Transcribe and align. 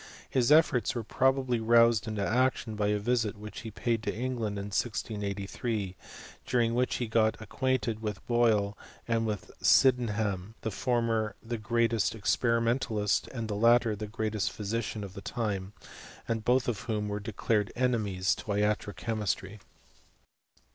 His 0.31 0.51
efforts 0.51 0.95
were 0.95 1.03
probably 1.03 1.59
roused 1.59 2.07
into 2.07 2.27
action 2.27 2.73
by 2.73 2.87
a 2.87 2.97
visit 2.97 3.37
which 3.37 3.59
he 3.59 3.69
paid 3.69 4.01
to 4.01 4.11
England 4.11 4.57
in 4.57 4.69
1683, 4.71 5.95
during 6.43 6.73
which 6.73 6.95
he 6.95 7.05
got 7.05 7.35
ac 7.39 7.45
quainted 7.49 8.01
with 8.01 8.25
Boyle 8.25 8.75
and 9.07 9.27
with 9.27 9.51
Sydenham; 9.61 10.55
the 10.61 10.71
former 10.71 11.35
the 11.43 11.59
greatest 11.59 12.15
experimentalist, 12.15 13.27
and 13.27 13.47
the 13.47 13.53
latter 13.55 13.95
the 13.95 14.07
greatest 14.07 14.51
physician 14.51 15.03
of 15.03 15.13
the 15.13 15.21
time; 15.21 15.73
and 16.27 16.43
both 16.43 16.67
of 16.67 16.79
whom 16.89 17.07
were 17.07 17.19
de 17.19 17.31
clared 17.33 17.71
enemies 17.75 18.33
to 18.33 18.45
iatro 18.45 18.95
chemistry. 18.95 19.59